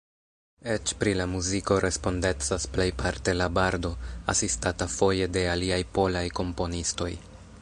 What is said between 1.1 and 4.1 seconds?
la muziko respondecas plejparte la bardo,